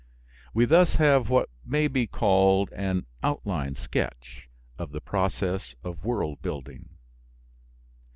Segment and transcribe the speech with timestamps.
[0.51, 6.41] We thus have what may be called an outline sketch of the process of World
[6.41, 6.89] building.